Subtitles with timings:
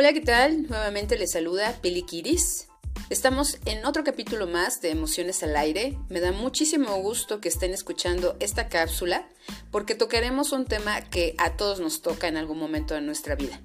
[0.00, 0.62] Hola, ¿qué tal?
[0.62, 2.68] Nuevamente les saluda Pili Kiris.
[3.10, 5.98] Estamos en otro capítulo más de Emociones al Aire.
[6.08, 9.28] Me da muchísimo gusto que estén escuchando esta cápsula
[9.70, 13.60] porque tocaremos un tema que a todos nos toca en algún momento de nuestra vida.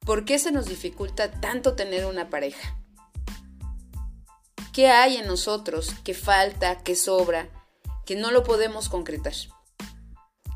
[0.00, 2.76] ¿Por qué se nos dificulta tanto tener una pareja?
[4.72, 7.48] ¿Qué hay en nosotros que falta, que sobra,
[8.04, 9.34] que no lo podemos concretar?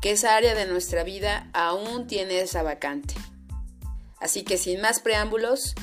[0.01, 3.15] Que esa área de nuestra vida aún tiene esa vacante.
[4.21, 5.73] Así que sin más preámbulos,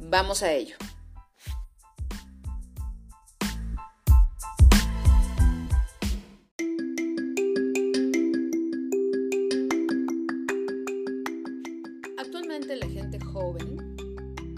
[0.00, 0.76] vamos a ello.
[12.18, 13.94] Actualmente la gente joven,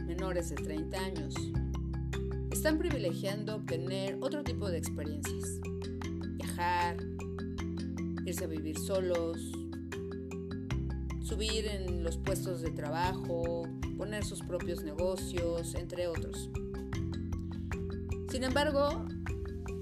[0.06, 1.34] menores de 30 años,
[2.50, 5.60] están privilegiando obtener otro tipo de experiencias.
[6.38, 6.96] Viajar,
[8.24, 9.52] irse a vivir solos,
[11.26, 13.64] subir en los puestos de trabajo,
[13.98, 16.50] poner sus propios negocios, entre otros.
[18.30, 19.08] Sin embargo,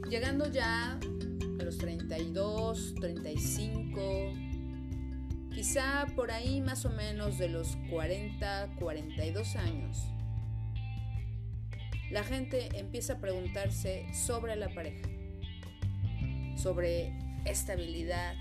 [0.09, 4.33] llegando ya a los 32, 35,
[5.55, 9.99] quizá por ahí más o menos de los 40, 42 años,
[12.11, 15.11] la gente empieza a preguntarse sobre la pareja,
[16.57, 17.13] sobre
[17.45, 18.35] estabilidad,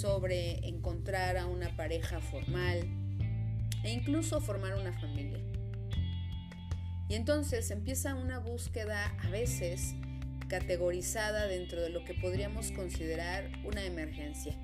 [0.00, 2.88] sobre encontrar a una pareja formal
[3.84, 5.44] e incluso formar una familia.
[7.08, 9.94] Y entonces empieza una búsqueda a veces
[10.48, 14.56] categorizada dentro de lo que podríamos considerar una emergencia,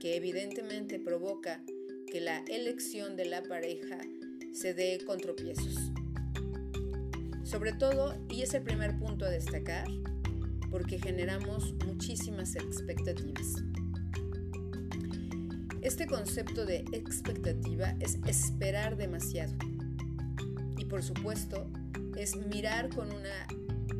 [0.00, 1.60] que evidentemente provoca
[2.10, 3.98] que la elección de la pareja
[4.52, 5.74] se dé con tropiezos.
[7.42, 9.88] Sobre todo, y es el primer punto a destacar,
[10.70, 13.62] porque generamos muchísimas expectativas.
[15.86, 19.54] Este concepto de expectativa es esperar demasiado.
[20.76, 21.70] Y por supuesto,
[22.16, 23.46] es mirar con una,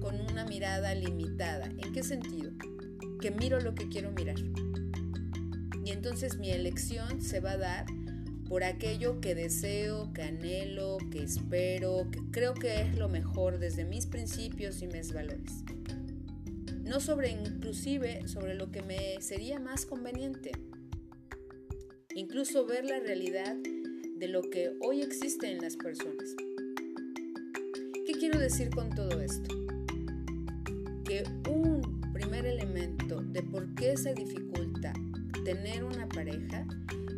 [0.00, 1.66] con una mirada limitada.
[1.66, 2.50] ¿En qué sentido?
[3.20, 4.34] Que miro lo que quiero mirar.
[5.84, 7.86] Y entonces mi elección se va a dar
[8.48, 13.84] por aquello que deseo, que anhelo, que espero, que creo que es lo mejor desde
[13.84, 15.52] mis principios y mis valores.
[16.82, 20.50] No sobre inclusive sobre lo que me sería más conveniente
[22.16, 23.54] incluso ver la realidad
[24.16, 26.34] de lo que hoy existe en las personas.
[28.06, 29.54] ¿Qué quiero decir con todo esto?
[31.04, 34.94] Que un primer elemento de por qué se dificulta
[35.44, 36.66] tener una pareja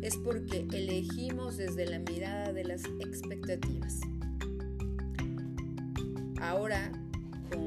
[0.01, 4.01] es porque elegimos desde la mirada de las expectativas.
[6.41, 6.91] Ahora,
[7.49, 7.61] con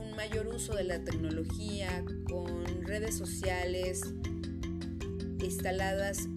[0.00, 4.14] un mayor uso de la tecnología, con redes sociales,
[5.44, 6.28] instaladas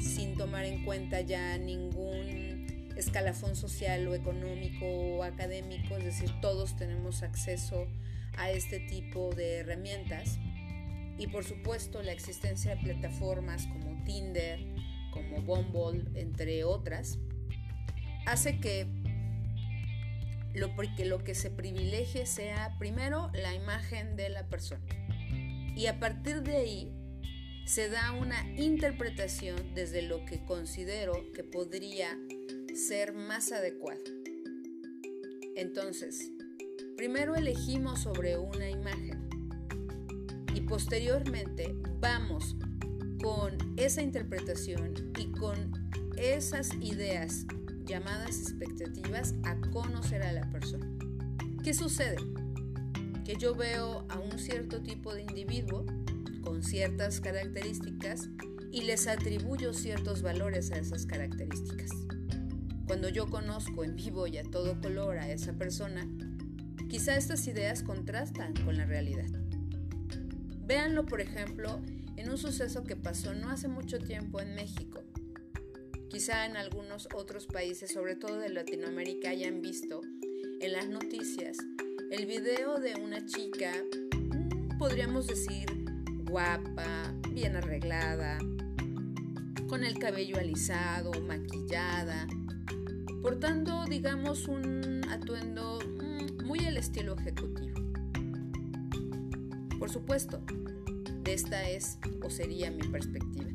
[0.00, 6.76] sin tomar en cuenta ya ningún escalafón social o económico o académico, es decir, todos
[6.76, 7.86] tenemos acceso
[8.38, 10.38] a este tipo de herramientas.
[11.18, 14.60] Y por supuesto la existencia de plataformas como Tinder,
[15.10, 17.18] como Bumble, entre otras,
[18.26, 18.86] hace que
[20.54, 24.84] lo, que lo que se privilegie sea primero la imagen de la persona.
[25.74, 26.95] Y a partir de ahí
[27.66, 32.16] se da una interpretación desde lo que considero que podría
[32.76, 34.00] ser más adecuado.
[35.56, 36.30] Entonces,
[36.96, 39.28] primero elegimos sobre una imagen
[40.54, 42.54] y posteriormente vamos
[43.20, 47.46] con esa interpretación y con esas ideas
[47.84, 50.86] llamadas expectativas a conocer a la persona.
[51.64, 52.18] ¿Qué sucede?
[53.24, 55.84] Que yo veo a un cierto tipo de individuo
[56.46, 58.28] con ciertas características
[58.70, 61.90] y les atribuyo ciertos valores a esas características.
[62.86, 66.08] Cuando yo conozco en vivo y a todo color a esa persona,
[66.88, 69.26] quizá estas ideas contrastan con la realidad.
[70.64, 71.80] Véanlo, por ejemplo,
[72.14, 75.02] en un suceso que pasó no hace mucho tiempo en México.
[76.08, 80.00] Quizá en algunos otros países, sobre todo de Latinoamérica, hayan visto
[80.60, 81.56] en las noticias
[82.12, 83.72] el video de una chica,
[84.14, 85.75] mm, podríamos decir,
[86.28, 88.38] guapa, bien arreglada,
[89.68, 92.26] con el cabello alisado, maquillada,
[93.22, 97.74] portando, digamos, un atuendo mm, muy al estilo ejecutivo.
[99.78, 100.42] Por supuesto,
[101.24, 103.50] esta es o sería mi perspectiva.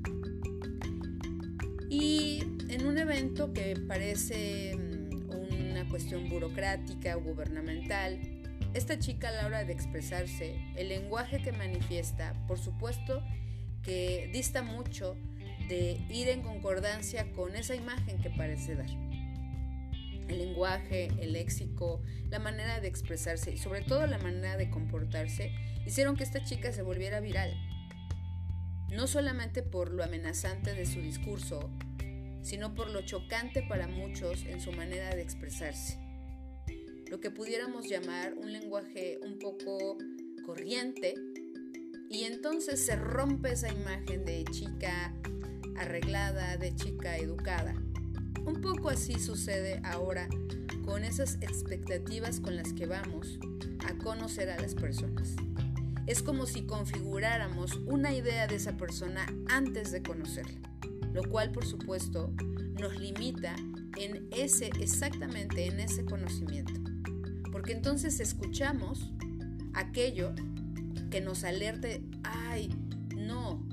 [1.90, 8.41] Y en un evento que parece mm, una cuestión burocrática o gubernamental,
[8.74, 13.22] esta chica a la hora de expresarse, el lenguaje que manifiesta, por supuesto
[13.84, 15.16] que dista mucho
[15.68, 18.90] de ir en concordancia con esa imagen que parece dar.
[20.28, 25.52] El lenguaje, el léxico, la manera de expresarse y sobre todo la manera de comportarse
[25.86, 27.54] hicieron que esta chica se volviera viral.
[28.90, 31.70] No solamente por lo amenazante de su discurso,
[32.42, 36.01] sino por lo chocante para muchos en su manera de expresarse.
[37.12, 39.98] Lo que pudiéramos llamar un lenguaje un poco
[40.46, 41.14] corriente,
[42.10, 45.14] y entonces se rompe esa imagen de chica
[45.76, 47.74] arreglada, de chica educada.
[48.46, 50.30] Un poco así sucede ahora
[50.86, 53.40] con esas expectativas con las que vamos
[53.86, 55.36] a conocer a las personas.
[56.08, 60.62] Es como si configuráramos una idea de esa persona antes de conocerla,
[61.12, 62.34] lo cual por supuesto
[62.80, 63.54] nos limita
[63.98, 66.91] en ese exactamente en ese conocimiento.
[67.52, 69.12] Porque entonces escuchamos
[69.74, 70.34] aquello
[71.10, 72.70] que nos alerte, ay,
[73.16, 73.64] no,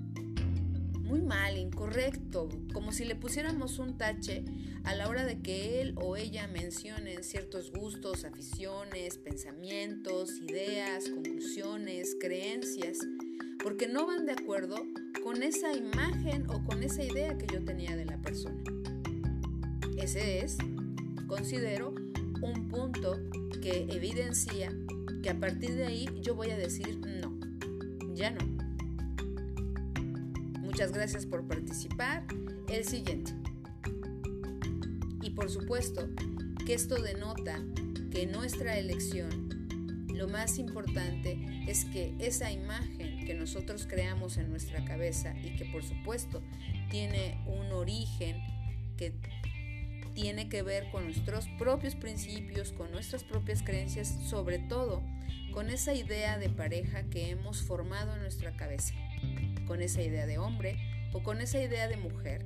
[1.08, 4.44] muy mal, incorrecto, como si le pusiéramos un tache
[4.84, 12.16] a la hora de que él o ella mencionen ciertos gustos, aficiones, pensamientos, ideas, conclusiones,
[12.20, 12.98] creencias,
[13.62, 14.76] porque no van de acuerdo
[15.22, 18.62] con esa imagen o con esa idea que yo tenía de la persona.
[19.96, 20.58] Ese es,
[21.26, 21.94] considero,
[22.42, 23.16] un punto
[23.60, 24.72] que evidencia
[25.22, 27.38] que a partir de ahí yo voy a decir no,
[28.14, 28.44] ya no.
[30.60, 32.24] Muchas gracias por participar.
[32.68, 33.32] El siguiente.
[35.22, 36.08] Y por supuesto
[36.66, 37.64] que esto denota
[38.10, 39.48] que nuestra elección
[40.14, 45.64] lo más importante es que esa imagen que nosotros creamos en nuestra cabeza y que
[45.66, 46.42] por supuesto
[46.90, 48.36] tiene un origen
[48.96, 49.14] que
[50.20, 55.00] tiene que ver con nuestros propios principios, con nuestras propias creencias, sobre todo
[55.52, 58.94] con esa idea de pareja que hemos formado en nuestra cabeza,
[59.68, 60.76] con esa idea de hombre
[61.12, 62.44] o con esa idea de mujer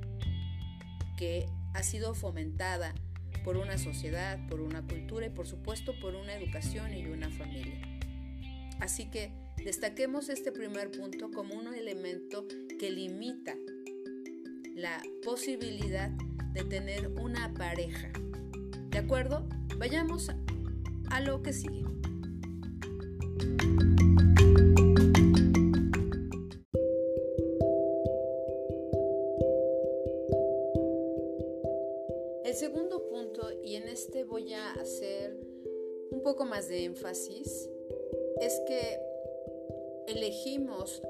[1.16, 2.94] que ha sido fomentada
[3.42, 7.80] por una sociedad, por una cultura y por supuesto por una educación y una familia.
[8.80, 9.32] Así que
[9.64, 12.46] destaquemos este primer punto como un elemento
[12.78, 13.54] que limita
[14.74, 18.12] la posibilidad de tener una pareja.
[18.90, 19.48] ¿De acuerdo?
[19.78, 20.30] Vayamos
[21.10, 21.84] a lo que sigue.
[32.44, 35.36] El segundo punto, y en este voy a hacer
[36.10, 37.70] un poco más de énfasis,
[38.40, 39.00] es que
[40.06, 41.00] elegimos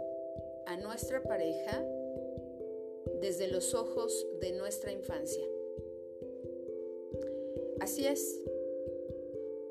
[0.66, 1.84] a nuestra pareja
[3.22, 5.44] desde los ojos de nuestra infancia.
[7.80, 8.40] Así es,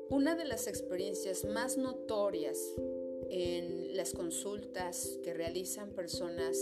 [0.08, 2.58] una de las experiencias más notorias
[3.28, 6.58] en las consultas que realizan personas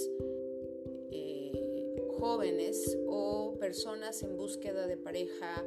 [1.12, 5.64] eh, jóvenes o personas en búsqueda de pareja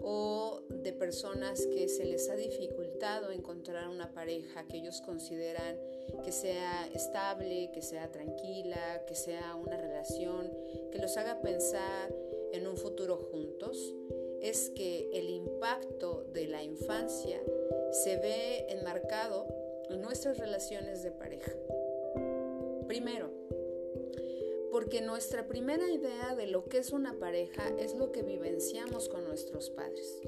[0.00, 2.87] o de personas que se les ha dificultado
[3.32, 5.78] encontrar una pareja que ellos consideran
[6.24, 10.50] que sea estable, que sea tranquila, que sea una relación
[10.90, 12.12] que los haga pensar
[12.52, 13.94] en un futuro juntos,
[14.40, 17.40] es que el impacto de la infancia
[17.92, 19.46] se ve enmarcado
[19.90, 21.52] en nuestras relaciones de pareja.
[22.86, 23.30] Primero,
[24.72, 29.24] porque nuestra primera idea de lo que es una pareja es lo que vivenciamos con
[29.24, 30.20] nuestros padres.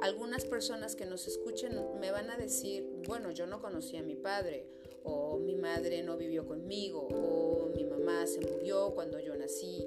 [0.00, 4.14] Algunas personas que nos escuchen me van a decir, bueno, yo no conocí a mi
[4.14, 4.66] padre,
[5.02, 9.84] o mi madre no vivió conmigo, o mi mamá se murió cuando yo nací,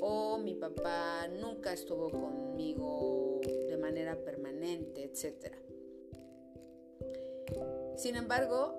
[0.00, 5.54] o mi papá nunca estuvo conmigo de manera permanente, etc.
[7.96, 8.76] Sin embargo,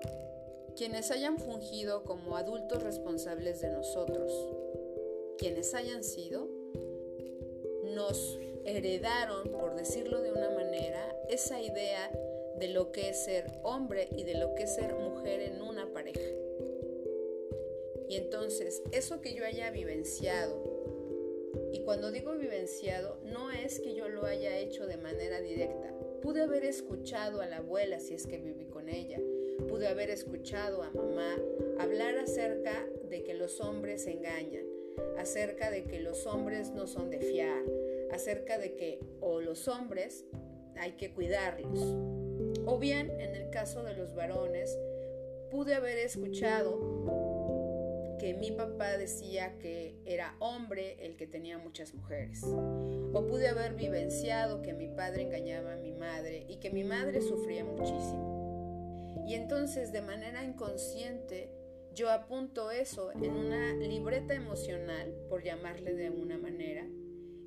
[0.76, 4.32] quienes hayan fungido como adultos responsables de nosotros,
[5.38, 6.48] quienes hayan sido,
[7.94, 12.10] nos heredaron, por decirlo de una manera, esa idea
[12.58, 15.92] de lo que es ser hombre y de lo que es ser mujer en una
[15.92, 16.20] pareja.
[18.08, 20.74] Y entonces, eso que yo haya vivenciado,
[21.72, 25.92] y cuando digo vivenciado, no es que yo lo haya hecho de manera directa.
[26.22, 29.18] Pude haber escuchado a la abuela si es que viví con ella,
[29.68, 31.36] pude haber escuchado a mamá
[31.78, 34.64] hablar acerca de que los hombres engañan,
[35.18, 37.62] acerca de que los hombres no son de fiar,
[38.14, 40.24] acerca de que o los hombres
[40.76, 41.78] hay que cuidarlos.
[42.66, 44.76] O bien, en el caso de los varones,
[45.50, 46.78] pude haber escuchado
[48.18, 52.42] que mi papá decía que era hombre el que tenía muchas mujeres.
[52.44, 57.20] O pude haber vivenciado que mi padre engañaba a mi madre y que mi madre
[57.20, 59.24] sufría muchísimo.
[59.26, 61.50] Y entonces de manera inconsciente
[61.94, 66.84] yo apunto eso en una libreta emocional, por llamarle de una manera,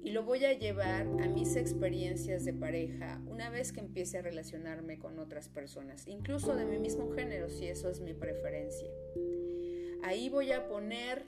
[0.08, 4.22] y lo voy a llevar a mis experiencias de pareja una vez que empiece a
[4.22, 8.88] relacionarme con otras personas, incluso de mi mismo género, si eso es mi preferencia.
[10.04, 11.26] Ahí voy a poner,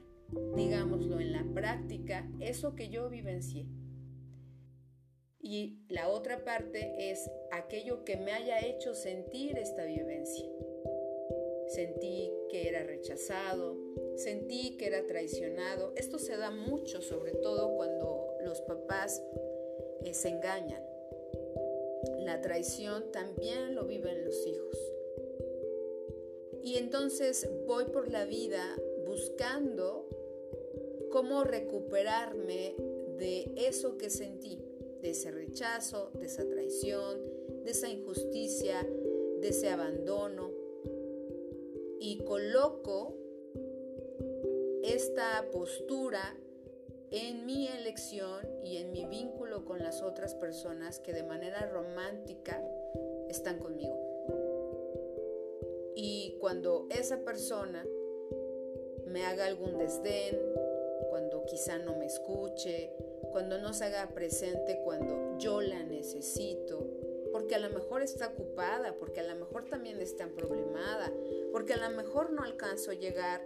[0.55, 3.67] digámoslo, en la práctica eso que yo vivencié.
[5.41, 10.47] Y la otra parte es aquello que me haya hecho sentir esta vivencia.
[11.67, 13.77] Sentí que era rechazado,
[14.15, 15.91] sentí que era traicionado.
[15.97, 19.21] Esto se da mucho, sobre todo cuando los papás
[20.03, 20.83] eh, se engañan.
[22.19, 24.77] La traición también lo viven los hijos.
[26.63, 28.63] Y entonces voy por la vida
[29.05, 30.07] buscando
[31.09, 32.75] cómo recuperarme
[33.17, 34.59] de eso que sentí
[35.01, 37.21] de ese rechazo, de esa traición,
[37.63, 38.87] de esa injusticia,
[39.39, 40.51] de ese abandono.
[41.99, 43.15] Y coloco
[44.83, 46.35] esta postura
[47.11, 52.63] en mi elección y en mi vínculo con las otras personas que de manera romántica
[53.29, 53.97] están conmigo.
[55.95, 57.85] Y cuando esa persona
[59.05, 60.39] me haga algún desdén,
[61.09, 62.91] cuando quizá no me escuche,
[63.31, 66.87] cuando no se haga presente cuando yo la necesito,
[67.31, 71.11] porque a lo mejor está ocupada, porque a lo mejor también está problemada,
[71.51, 73.45] porque a lo mejor no alcanzó a llegar,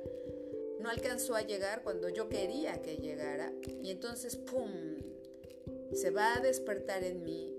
[0.84, 4.70] no alcanzó a llegar cuando yo quería que llegara, y entonces, ¡pum!,
[5.94, 7.56] se va a despertar en mí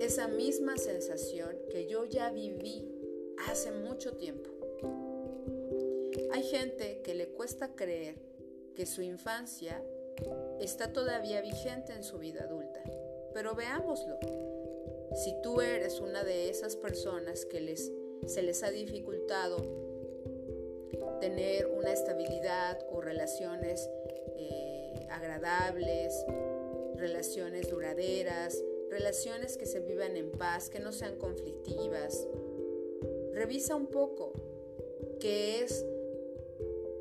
[0.00, 2.84] esa misma sensación que yo ya viví
[3.46, 4.50] hace mucho tiempo.
[6.32, 8.16] Hay gente que le cuesta creer
[8.74, 9.80] que su infancia
[10.60, 12.82] está todavía vigente en su vida adulta.
[13.34, 14.18] Pero veámoslo.
[15.14, 17.92] Si tú eres una de esas personas que les,
[18.26, 19.87] se les ha dificultado
[21.20, 23.88] tener una estabilidad o relaciones
[24.36, 26.24] eh, agradables,
[26.96, 32.26] relaciones duraderas, relaciones que se vivan en paz, que no sean conflictivas,
[33.32, 34.32] revisa un poco
[35.20, 35.84] qué es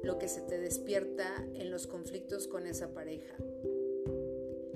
[0.04, 3.36] lo que se te despierta en los conflictos con esa pareja.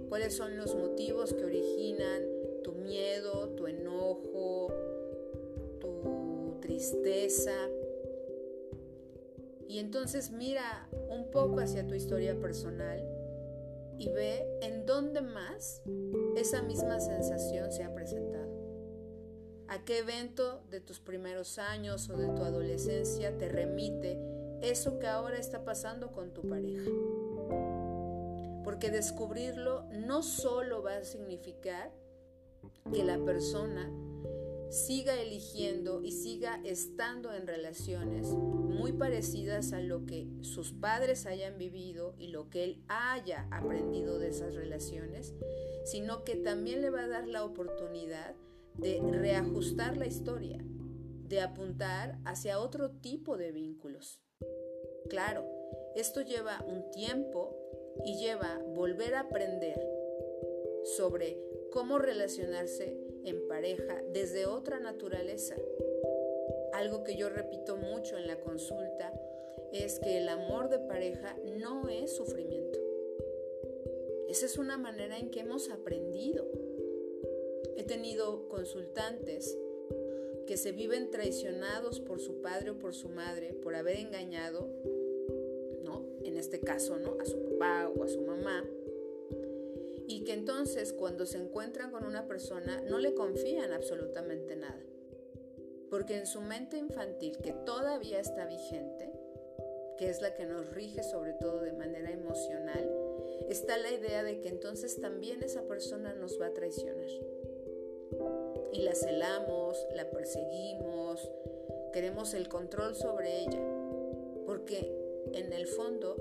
[0.10, 2.24] ¿Cuáles son los motivos que originan
[2.64, 4.74] tu miedo, tu enojo,
[5.80, 7.54] tu tristeza?
[9.72, 13.02] Y entonces mira un poco hacia tu historia personal
[13.98, 15.82] y ve en dónde más
[16.36, 18.52] esa misma sensación se ha presentado.
[19.70, 24.20] ¿A qué evento de tus primeros años o de tu adolescencia te remite
[24.62, 26.92] eso que ahora está pasando con tu pareja.
[28.66, 31.94] Porque descubrirlo no solo va a significar
[32.92, 33.90] que la persona
[34.72, 41.58] siga eligiendo y siga estando en relaciones muy parecidas a lo que sus padres hayan
[41.58, 45.36] vivido y lo que él haya aprendido de esas relaciones,
[45.84, 48.34] sino que también le va a dar la oportunidad
[48.76, 50.64] de reajustar la historia,
[51.28, 54.22] de apuntar hacia otro tipo de vínculos.
[55.10, 55.46] Claro,
[55.98, 57.58] esto lleva un tiempo
[58.06, 59.82] y lleva volver a aprender
[60.98, 61.38] sobre
[61.72, 65.56] cómo relacionarse en pareja desde otra naturaleza.
[66.74, 69.14] Algo que yo repito mucho en la consulta
[69.72, 72.80] es que el amor de pareja no es sufrimiento.
[74.28, 76.48] Esa es una manera en que hemos aprendido.
[77.76, 79.58] He tenido consultantes
[80.48, 84.70] que se viven traicionados por su padre o por su madre por haber engañado
[86.24, 87.18] en este caso, ¿no?
[87.20, 88.64] A su papá o a su mamá.
[90.12, 94.84] Y que entonces cuando se encuentran con una persona no le confían absolutamente nada.
[95.90, 99.10] Porque en su mente infantil, que todavía está vigente,
[99.98, 102.92] que es la que nos rige sobre todo de manera emocional,
[103.48, 107.10] está la idea de que entonces también esa persona nos va a traicionar.
[108.74, 111.32] Y la celamos, la perseguimos,
[111.94, 113.64] queremos el control sobre ella.
[114.46, 114.94] Porque
[115.32, 116.18] en el fondo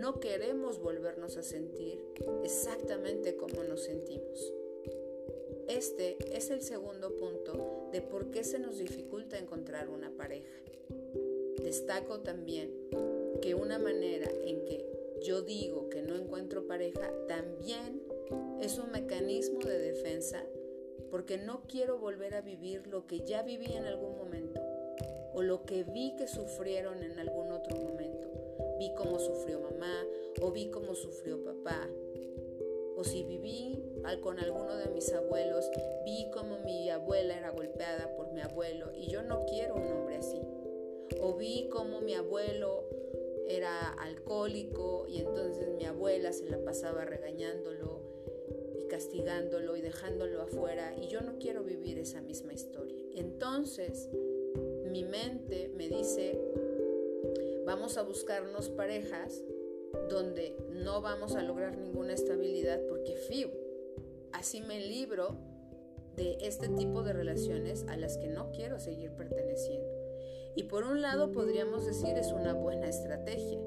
[0.00, 2.04] no queremos volvernos a sentir
[2.42, 4.52] exactamente como nos sentimos.
[5.68, 10.52] Este es el segundo punto de por qué se nos dificulta encontrar una pareja.
[11.62, 12.70] Destaco también
[13.40, 14.84] que una manera en que
[15.22, 18.02] yo digo que no encuentro pareja también
[18.60, 20.44] es un mecanismo de defensa
[21.10, 24.60] porque no quiero volver a vivir lo que ya viví en algún momento
[25.34, 28.21] o lo que vi que sufrieron en algún otro momento
[28.82, 30.04] vi cómo sufrió mamá
[30.40, 31.88] o vi cómo sufrió papá.
[32.96, 33.80] O si viví
[34.20, 35.70] con alguno de mis abuelos,
[36.04, 40.16] vi cómo mi abuela era golpeada por mi abuelo y yo no quiero un hombre
[40.16, 40.40] así.
[41.20, 42.84] O vi cómo mi abuelo
[43.48, 48.00] era alcohólico y entonces mi abuela se la pasaba regañándolo
[48.80, 52.98] y castigándolo y dejándolo afuera y yo no quiero vivir esa misma historia.
[53.14, 54.10] Entonces
[54.90, 56.38] mi mente me dice,
[57.72, 59.42] vamos a buscarnos parejas
[60.10, 63.48] donde no vamos a lograr ninguna estabilidad porque fiu,
[64.32, 65.38] así me libro
[66.14, 69.88] de este tipo de relaciones a las que no quiero seguir perteneciendo.
[70.54, 73.58] Y por un lado podríamos decir es una buena estrategia,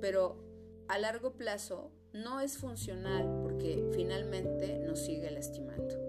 [0.00, 0.44] pero
[0.88, 6.07] a largo plazo no es funcional porque finalmente nos sigue lastimando.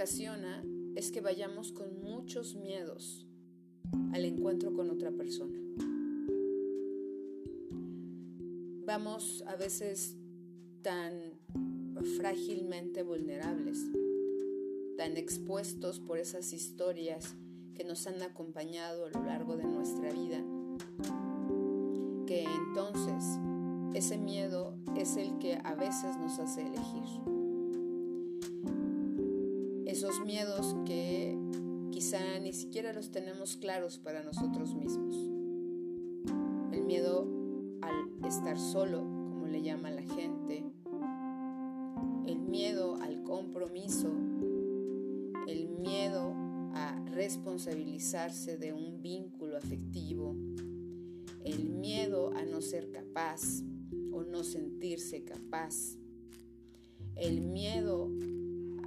[0.00, 3.26] Es que vayamos con muchos miedos
[4.14, 5.58] al encuentro con otra persona.
[8.86, 10.16] Vamos a veces
[10.80, 11.34] tan
[12.16, 13.78] frágilmente vulnerables,
[14.96, 17.36] tan expuestos por esas historias
[17.74, 20.42] que nos han acompañado a lo largo de nuestra vida,
[22.26, 23.38] que entonces
[23.92, 27.39] ese miedo es el que a veces nos hace elegir.
[30.24, 31.36] Miedos que
[31.90, 35.16] quizá ni siquiera los tenemos claros para nosotros mismos.
[36.72, 37.26] El miedo
[37.80, 40.62] al estar solo, como le llama la gente.
[42.26, 44.08] El miedo al compromiso.
[45.48, 46.34] El miedo
[46.74, 50.36] a responsabilizarse de un vínculo afectivo.
[51.44, 53.62] El miedo a no ser capaz
[54.12, 55.96] o no sentirse capaz.
[57.16, 58.10] El miedo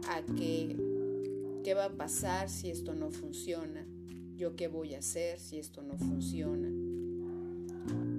[0.10, 0.93] a que
[1.64, 3.88] ¿Qué va a pasar si esto no funciona?
[4.36, 6.68] ¿Yo qué voy a hacer si esto no funciona?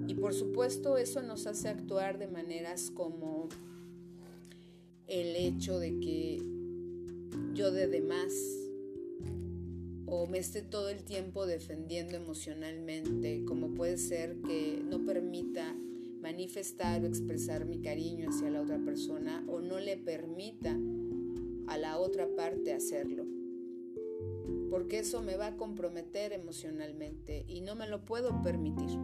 [0.09, 3.51] Y por supuesto eso nos hace actuar de maneras como
[5.09, 6.43] el hecho de que
[7.55, 8.33] yo de demás
[10.07, 15.77] o me esté todo el tiempo defendiendo emocionalmente, como puede ser que no permita
[16.23, 20.79] manifestar o expresar mi cariño hacia la otra persona o no le permita
[21.69, 23.25] a la otra parte hacerlo
[24.75, 28.99] porque eso me va a comprometer emocionalmente y no me lo puedo permitir.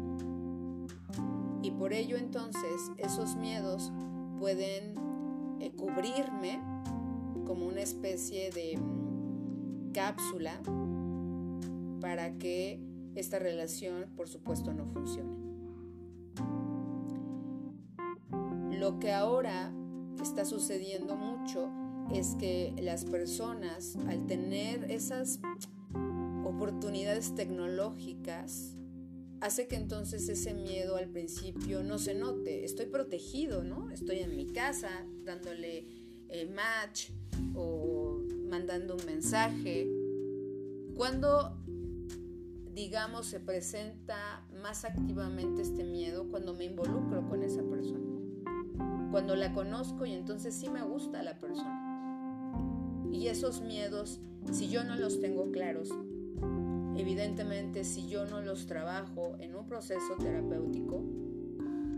[1.63, 3.93] Y por ello entonces esos miedos
[4.41, 4.95] pueden
[5.61, 6.61] eh, cubrirme
[7.47, 10.61] como una especie de mm, cápsula
[12.01, 12.81] para que
[13.15, 15.37] esta relación por supuesto no funcione.
[18.77, 19.73] Lo que ahora
[20.21, 21.71] está sucediendo mucho
[22.15, 25.41] es que las personas al tener esas
[26.45, 28.77] oportunidades tecnológicas
[29.41, 32.65] hace que entonces ese miedo al principio no se note.
[32.65, 33.91] Estoy protegido, ¿no?
[33.91, 34.91] Estoy en mi casa
[35.25, 35.87] dándole
[36.29, 37.11] el match
[37.55, 39.89] o mandando un mensaje.
[40.95, 41.57] Cuando,
[42.75, 48.11] digamos, se presenta más activamente este miedo, cuando me involucro con esa persona.
[49.11, 51.80] Cuando la conozco y entonces sí me gusta la persona.
[53.13, 54.21] Y esos miedos,
[54.53, 55.91] si yo no los tengo claros,
[56.97, 61.03] evidentemente si yo no los trabajo en un proceso terapéutico,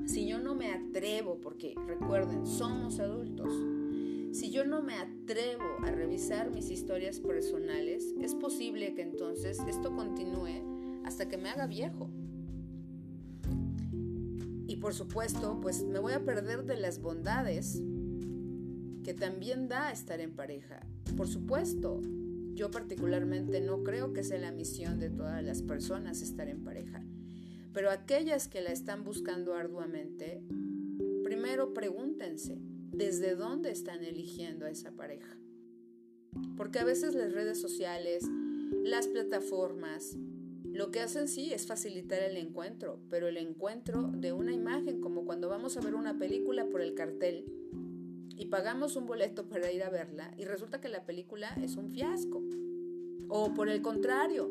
[0.07, 3.53] si yo no me atrevo, porque recuerden, somos adultos,
[4.33, 9.95] si yo no me atrevo a revisar mis historias personales, es posible que entonces esto
[9.95, 12.09] continúe hasta que me haga viejo.
[14.67, 17.83] Y por supuesto, pues me voy a perder de las bondades
[19.05, 20.81] que también da estar en pareja.
[21.17, 22.01] Por supuesto,
[22.55, 27.05] yo particularmente no creo que sea la misión de todas las personas estar en pareja,
[27.73, 30.43] pero aquellas que la están buscando arduamente,
[31.23, 32.59] primero pregúntense,
[32.93, 35.37] ¿desde dónde están eligiendo a esa pareja?
[36.57, 38.25] Porque a veces las redes sociales,
[38.83, 40.17] las plataformas,
[40.65, 45.25] lo que hacen sí es facilitar el encuentro, pero el encuentro de una imagen, como
[45.25, 47.45] cuando vamos a ver una película por el cartel,
[48.43, 51.91] y pagamos un boleto para ir a verla y resulta que la película es un
[51.91, 52.43] fiasco.
[53.29, 54.51] O por el contrario,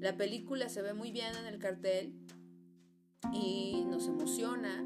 [0.00, 2.12] la película se ve muy bien en el cartel
[3.32, 4.84] y nos emociona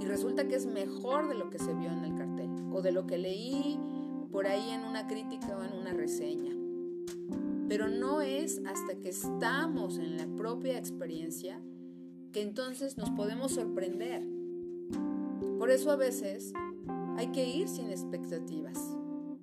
[0.00, 2.90] y resulta que es mejor de lo que se vio en el cartel o de
[2.90, 3.78] lo que leí
[4.32, 6.56] por ahí en una crítica o en una reseña.
[7.68, 11.62] Pero no es hasta que estamos en la propia experiencia
[12.32, 14.26] que entonces nos podemos sorprender.
[15.56, 16.52] Por eso a veces
[17.16, 18.78] hay que ir sin expectativas.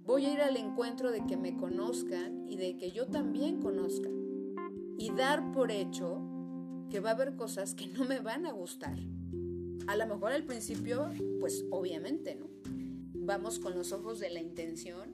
[0.06, 4.10] Voy a ir al encuentro de que me conozcan y de que yo también conozca.
[4.96, 6.22] y dar por hecho
[6.90, 8.96] que va a haber cosas que no me van a gustar.
[9.88, 11.10] A lo mejor al principio,
[11.40, 12.48] pues obviamente, ¿no?
[13.16, 15.10] Vamos con los ojos de la intención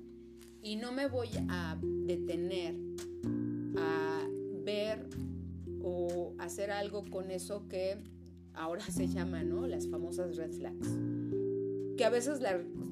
[0.62, 2.76] y no me voy a detener
[3.78, 4.28] a
[4.65, 5.08] ver
[5.82, 7.98] o hacer algo con eso que
[8.54, 9.65] ahora se llama, ¿no?
[9.65, 10.89] Las famosas red flags.
[12.00, 12.40] Que a veces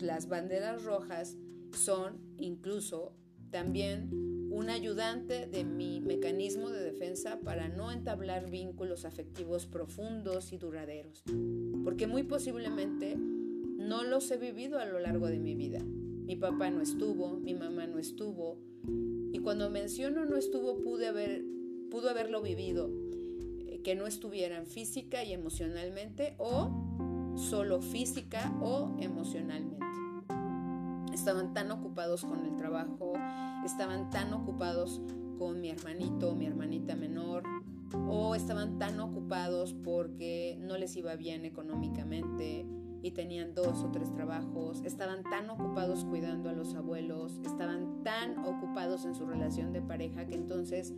[0.01, 1.37] las banderas rojas
[1.71, 3.13] son incluso
[3.51, 4.09] también
[4.51, 11.23] un ayudante de mi mecanismo de defensa para no entablar vínculos afectivos profundos y duraderos,
[11.85, 15.79] porque muy posiblemente no los he vivido a lo largo de mi vida.
[15.85, 18.57] Mi papá no estuvo, mi mamá no estuvo,
[19.31, 21.45] y cuando menciono no estuvo pude haber,
[21.89, 22.91] pudo haberlo vivido,
[23.67, 26.86] eh, que no estuvieran física y emocionalmente o
[27.37, 29.85] solo física o emocionalmente
[31.13, 33.13] estaban tan ocupados con el trabajo,
[33.65, 35.01] estaban tan ocupados
[35.37, 37.43] con mi hermanito, mi hermanita menor,
[38.07, 42.65] o estaban tan ocupados porque no les iba bien económicamente
[43.01, 48.37] y tenían dos o tres trabajos, estaban tan ocupados cuidando a los abuelos, estaban tan
[48.39, 50.93] ocupados en su relación de pareja que entonces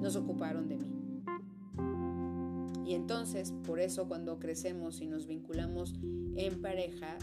[0.00, 1.03] nos ocuparon de mí.
[2.84, 5.94] Y entonces, por eso cuando crecemos y nos vinculamos
[6.36, 7.16] en pareja,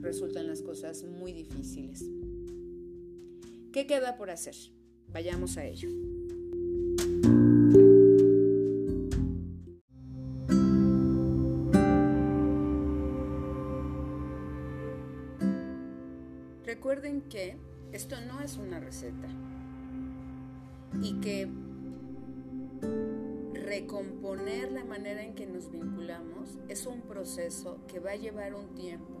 [0.00, 2.04] resultan las cosas muy difíciles.
[3.72, 4.54] ¿Qué queda por hacer?
[5.12, 5.88] Vayamos a ello.
[16.66, 17.56] Recuerden que
[17.92, 19.28] esto no es una receta
[21.02, 21.48] y que
[23.80, 28.74] recomponer la manera en que nos vinculamos es un proceso que va a llevar un
[28.74, 29.20] tiempo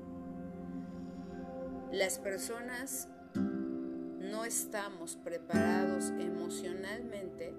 [1.92, 7.52] las personas no estamos preparados emocionalmente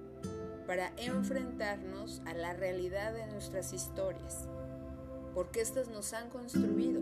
[0.65, 4.47] para enfrentarnos a la realidad de nuestras historias,
[5.33, 7.01] porque éstas nos han construido.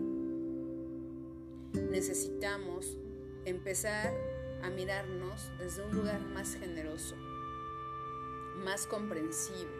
[1.92, 2.98] Necesitamos
[3.44, 4.12] empezar
[4.64, 7.14] a mirarnos desde un lugar más generoso,
[8.64, 9.70] más comprensivo,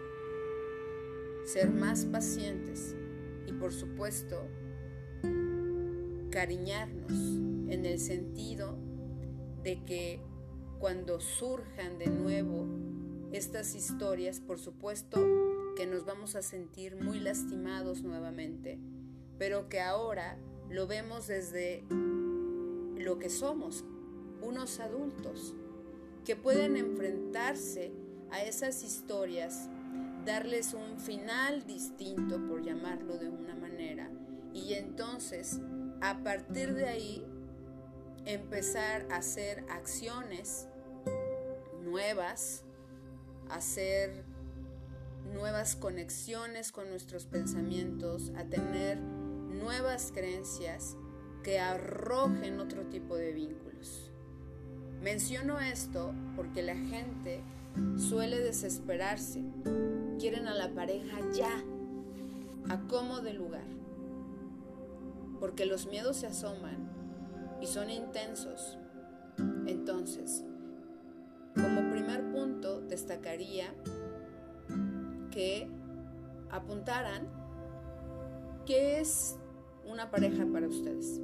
[1.51, 2.95] ser más pacientes
[3.45, 4.47] y por supuesto
[6.31, 7.11] cariñarnos
[7.73, 8.79] en el sentido
[9.65, 10.21] de que
[10.79, 12.69] cuando surjan de nuevo
[13.33, 15.19] estas historias, por supuesto
[15.75, 18.79] que nos vamos a sentir muy lastimados nuevamente,
[19.37, 23.85] pero que ahora lo vemos desde lo que somos,
[24.41, 25.57] unos adultos,
[26.25, 27.93] que pueden enfrentarse
[28.31, 29.69] a esas historias,
[30.31, 34.09] darles un final distinto, por llamarlo de una manera,
[34.55, 35.61] y entonces
[36.01, 37.27] a partir de ahí
[38.27, 40.69] empezar a hacer acciones
[41.83, 42.62] nuevas,
[43.49, 44.25] hacer
[45.35, 50.97] nuevas conexiones con nuestros pensamientos, a tener nuevas creencias
[51.43, 54.12] que arrojen otro tipo de vínculos.
[55.03, 57.43] Menciono esto porque la gente
[57.97, 59.43] suele desesperarse,
[60.21, 61.65] quieren a la pareja ya,
[62.69, 63.81] a como de lugar
[65.41, 66.89] porque los miedos se asoman
[67.61, 68.79] y son intensos.
[69.67, 70.45] Entonces,
[71.55, 73.75] como primer punto, destacaría
[75.31, 75.69] que
[76.51, 77.27] apuntaran
[78.67, 79.37] qué es
[79.87, 81.21] una pareja para ustedes.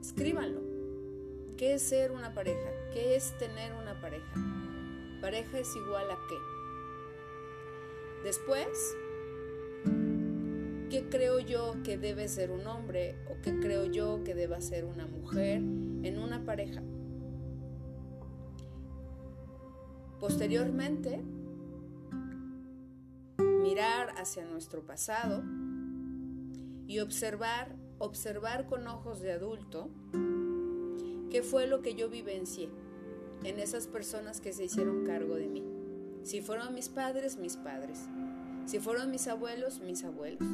[0.00, 0.62] Escríbanlo.
[1.58, 2.70] ¿Qué es ser una pareja?
[2.94, 4.32] ¿Qué es tener una pareja?
[5.20, 6.59] Pareja es igual a qué.
[8.24, 8.96] Después,
[10.90, 14.84] qué creo yo que debe ser un hombre o qué creo yo que deba ser
[14.84, 16.82] una mujer en una pareja.
[20.18, 21.22] Posteriormente,
[23.38, 25.42] mirar hacia nuestro pasado
[26.86, 29.88] y observar, observar con ojos de adulto
[31.30, 32.68] qué fue lo que yo vivencié
[33.44, 35.79] en esas personas que se hicieron cargo de mí.
[36.22, 38.06] Si fueron mis padres, mis padres.
[38.66, 40.46] Si fueron mis abuelos, mis abuelos.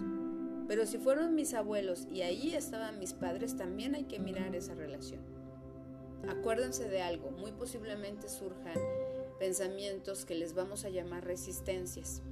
[0.69, 4.75] Pero si fueron mis abuelos y ahí estaban mis padres, también hay que mirar esa
[4.75, 5.21] relación.
[6.29, 8.79] Acuérdense de algo, muy posiblemente surjan
[9.39, 12.23] pensamientos que les vamos a llamar resistencias.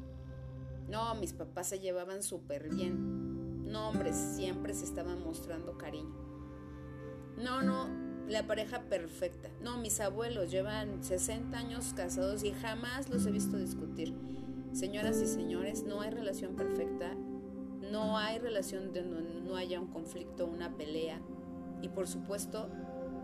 [0.88, 3.70] No, mis papás se llevaban súper bien.
[3.70, 6.14] No, hombre, siempre se estaban mostrando cariño.
[7.36, 7.88] No, no,
[8.28, 9.48] la pareja perfecta.
[9.62, 14.14] No, mis abuelos llevan 60 años casados y jamás los he visto discutir.
[14.72, 17.14] Señoras y señores, no hay relación perfecta
[17.94, 21.20] no hay relación donde no haya un conflicto, una pelea
[21.80, 22.68] y por supuesto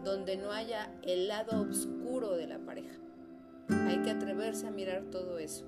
[0.05, 2.97] donde no haya el lado oscuro de la pareja.
[3.69, 5.65] Hay que atreverse a mirar todo eso.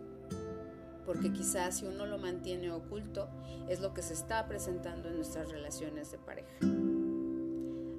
[1.04, 3.28] Porque quizás si uno lo mantiene oculto,
[3.68, 6.54] es lo que se está presentando en nuestras relaciones de pareja.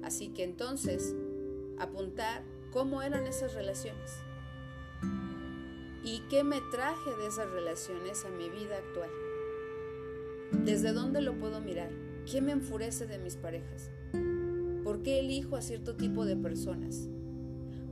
[0.04, 1.16] Así que entonces,
[1.78, 4.12] apuntar cómo eran esas relaciones
[6.02, 9.10] y qué me traje de esas relaciones a mi vida actual.
[10.64, 11.90] ¿Desde dónde lo puedo mirar?
[12.30, 13.90] ¿Qué me enfurece de mis parejas?
[14.84, 17.08] ¿Por qué elijo a cierto tipo de personas?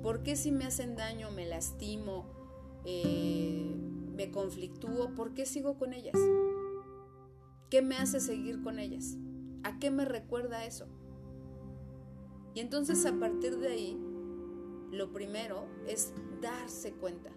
[0.02, 2.26] ¿Por qué si me hacen daño me lastimo,
[2.84, 3.74] eh,
[4.14, 5.14] me conflictúo?
[5.14, 6.18] ¿Por qué sigo con ellas?
[7.70, 9.16] ¿Qué me hace seguir con ellas?
[9.62, 10.86] ¿A qué me recuerda eso?
[12.54, 13.98] Y entonces a partir de ahí,
[14.90, 17.30] lo primero es darse cuenta.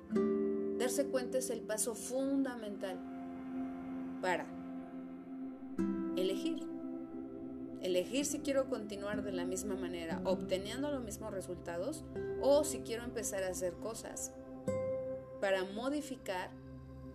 [0.78, 3.00] Darse cuenta es el paso fundamental
[4.22, 4.46] para
[6.18, 6.68] elegir.
[7.82, 12.04] Elegir si quiero continuar de la misma manera, obteniendo los mismos resultados,
[12.42, 14.34] o si quiero empezar a hacer cosas
[15.40, 16.50] para modificar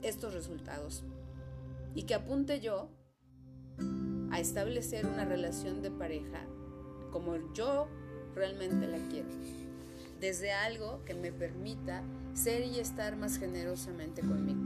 [0.02, 1.04] estos resultados.
[1.94, 2.88] Y que apunte yo
[4.30, 6.46] a establecer una relación de pareja
[7.10, 7.88] como yo
[8.34, 9.28] realmente la quiero.
[10.20, 12.02] Desde algo que me permita
[12.34, 14.60] ser y estar más generosamente conmigo.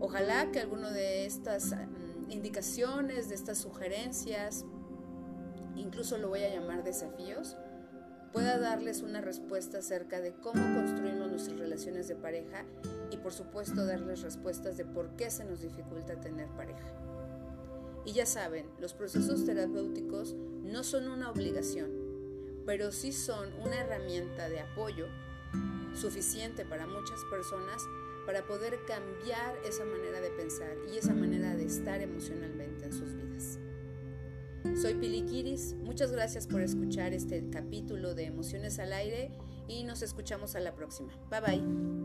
[0.00, 4.64] Ojalá que alguno de estas mm, indicaciones, de estas sugerencias,
[5.76, 7.56] incluso lo voy a llamar desafíos,
[8.32, 12.64] pueda darles una respuesta acerca de cómo construimos nuestras relaciones de pareja
[13.10, 17.11] y por supuesto darles respuestas de por qué se nos dificulta tener pareja.
[18.04, 21.90] Y ya saben, los procesos terapéuticos no son una obligación,
[22.66, 25.06] pero sí son una herramienta de apoyo
[25.94, 27.82] suficiente para muchas personas
[28.26, 33.14] para poder cambiar esa manera de pensar y esa manera de estar emocionalmente en sus
[33.14, 33.58] vidas.
[34.80, 39.32] Soy Pili Kiris, muchas gracias por escuchar este capítulo de Emociones al Aire
[39.68, 41.12] y nos escuchamos a la próxima.
[41.30, 42.01] Bye bye.